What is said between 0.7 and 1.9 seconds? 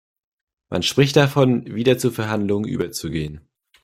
Man spricht davon,